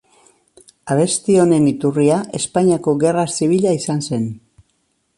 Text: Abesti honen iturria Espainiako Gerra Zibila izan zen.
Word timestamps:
Abesti 0.95 1.35
honen 1.43 1.69
iturria 1.73 2.17
Espainiako 2.41 2.97
Gerra 3.07 3.29
Zibila 3.39 3.79
izan 3.85 4.07
zen. 4.09 4.29